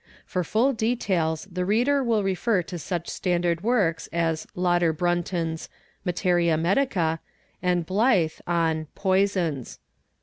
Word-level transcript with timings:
For 0.25 0.43
full 0.43 0.73
details 0.73 1.47
the 1.51 1.63
reader 1.63 2.03
will 2.03 2.23
refer 2.23 2.63
to 2.63 2.79
such 2.79 3.07
standard 3.07 3.61
works 3.61 4.09
as 4.11 4.47
Lauder 4.55 4.91
Brunton's 4.93 5.69
'Materia 6.05 6.57
Medica,' 6.57 7.19
and 7.61 7.85
Blyth 7.85 8.41
n 8.47 8.87
"Poisons." 8.95 9.77